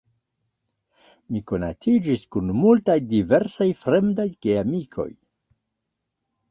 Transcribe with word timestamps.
Mi 1.35 1.41
konatiĝis 1.51 2.23
kun 2.37 2.51
multaj 2.63 2.97
diversaj 3.13 3.69
fremdaj 3.85 4.29
geamikoj. 4.49 5.11